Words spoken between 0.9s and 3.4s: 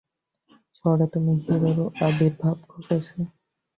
নতুন হিরোর আবির্ভাব ঘটেছে!